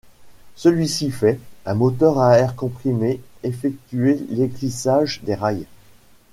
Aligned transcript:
Celui-ci 0.55 1.11
fait, 1.11 1.39
un 1.63 1.75
moteur 1.75 2.17
à 2.19 2.35
air 2.39 2.55
comprimé 2.55 3.21
effectuait 3.43 4.17
l'éclissage 4.31 5.21
des 5.21 5.35
rails. 5.35 5.67